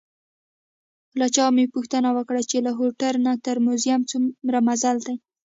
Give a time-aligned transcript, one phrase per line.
[1.19, 5.15] له چا مې پوښتنه وکړه چې له هوټل نه تر موزیم څومره مزل دی؟